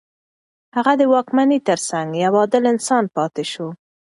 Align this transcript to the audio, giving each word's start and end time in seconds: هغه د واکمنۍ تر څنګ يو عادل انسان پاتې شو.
هغه 0.75 0.93
د 0.97 1.01
واکمنۍ 1.13 1.59
تر 1.69 1.79
څنګ 1.89 2.09
يو 2.23 2.33
عادل 2.41 2.63
انسان 2.73 3.03
پاتې 3.15 3.43
شو. 3.51 3.67